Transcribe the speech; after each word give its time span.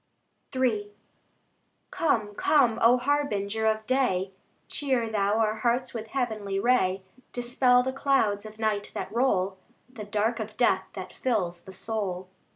III 0.55 0.91
Come, 1.91 2.33
come, 2.33 2.79
O 2.81 2.97
Harbinger 2.97 3.67
of 3.67 3.85
day! 3.85 4.31
Cheer 4.67 5.07
Thou 5.11 5.37
our 5.37 5.57
hearts 5.57 5.93
with 5.93 6.07
heavenly 6.07 6.59
ray, 6.59 7.03
Dispel 7.33 7.83
the 7.83 7.93
clouds 7.93 8.43
of 8.43 8.57
night 8.57 8.89
that 8.95 9.13
roll, 9.13 9.59
The 9.87 10.05
dark 10.05 10.39
of 10.39 10.57
death 10.57 10.85
that 10.93 11.13
fills 11.13 11.65
the 11.65 11.71
soul. 11.73 12.29